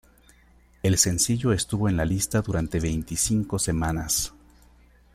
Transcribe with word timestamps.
El 0.81 0.97
sencillo 0.97 1.53
estuvo 1.53 1.87
en 1.87 1.95
la 1.95 2.05
lista 2.05 2.41
durante 2.41 2.79
veinticinco 2.79 3.59
semanas. 3.59 4.33